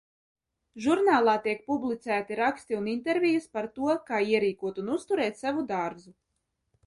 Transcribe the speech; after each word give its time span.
Žurnālā 0.85 1.35
tiek 1.43 1.59
publicēti 1.71 2.37
raksti 2.39 2.79
un 2.79 2.89
intervijas 2.95 3.45
par 3.57 3.69
to, 3.75 3.91
kā 4.09 4.21
ierīkot 4.33 4.83
un 4.85 4.89
uzturēt 4.95 5.41
savu 5.43 5.67
dārzu. 5.73 6.17